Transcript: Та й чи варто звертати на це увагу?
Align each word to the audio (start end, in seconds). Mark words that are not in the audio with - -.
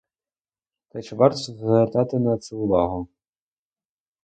Та 0.87 0.99
й 0.99 1.03
чи 1.03 1.15
варто 1.15 1.37
звертати 1.37 2.19
на 2.19 2.37
це 2.37 2.55
увагу? 2.55 3.07